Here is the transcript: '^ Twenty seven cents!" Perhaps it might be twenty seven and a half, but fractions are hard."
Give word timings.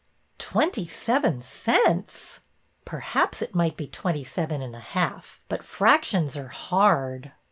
'^ 0.35 0.37
Twenty 0.39 0.87
seven 0.87 1.43
cents!" 1.43 2.39
Perhaps 2.85 3.43
it 3.43 3.53
might 3.53 3.77
be 3.77 3.85
twenty 3.85 4.23
seven 4.23 4.59
and 4.59 4.75
a 4.75 4.79
half, 4.79 5.43
but 5.47 5.61
fractions 5.61 6.35
are 6.35 6.47
hard." 6.47 7.33